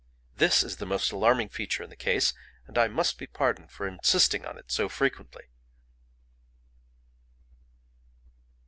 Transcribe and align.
This 0.37 0.63
is 0.63 0.77
the 0.77 0.87
most 0.87 1.11
alarming 1.11 1.49
feature 1.49 1.83
in 1.83 1.91
the 1.91 1.95
case, 1.95 2.33
and 2.65 2.75
I 2.75 2.87
must 2.87 3.19
be 3.19 3.27
pardoned 3.27 3.69
for 3.71 3.87
insisting 3.87 4.47
on 4.47 4.57
it 4.57 4.71
so 4.71 4.89
frequently." 4.89 5.43